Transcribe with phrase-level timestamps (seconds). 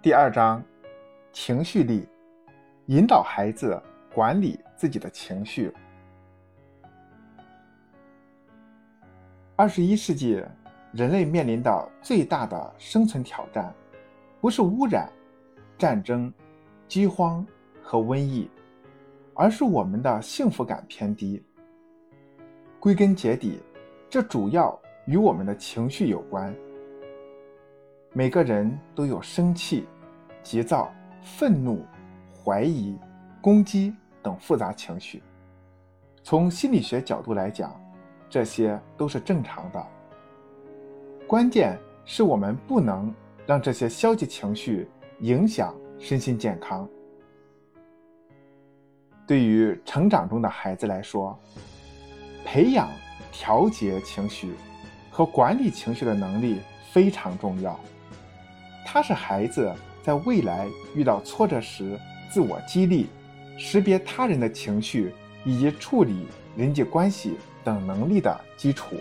[0.00, 0.62] 第二章，
[1.32, 2.06] 情绪力，
[2.86, 3.82] 引导孩子
[4.14, 5.74] 管理自己的情绪。
[9.56, 10.40] 二十一世纪，
[10.92, 13.74] 人类面临的最大的生存挑战，
[14.40, 15.10] 不是污染、
[15.76, 16.32] 战争、
[16.86, 17.44] 饥荒
[17.82, 18.48] 和瘟疫，
[19.34, 21.44] 而是我们的幸福感偏低。
[22.78, 23.60] 归根结底，
[24.08, 26.54] 这主要与我们的情绪有关。
[28.12, 29.86] 每个人都有生气、
[30.42, 30.90] 急躁、
[31.22, 31.84] 愤怒、
[32.32, 32.98] 怀疑、
[33.40, 35.22] 攻击等复杂情绪。
[36.22, 37.78] 从心理学角度来讲，
[38.28, 39.86] 这些都是正常的。
[41.26, 43.14] 关键是我们不能
[43.46, 44.88] 让这些消极情绪
[45.20, 46.88] 影响身心健康。
[49.26, 51.38] 对于成长中的孩子来说，
[52.44, 52.88] 培养
[53.30, 54.54] 调节情绪
[55.10, 57.78] 和管理情绪的能力非常重要。
[58.90, 59.70] 它是孩子
[60.02, 63.06] 在未来遇到挫折时自我激励、
[63.58, 65.12] 识别他人的情绪
[65.44, 66.26] 以及处理
[66.56, 68.96] 人际关系等能力的基础。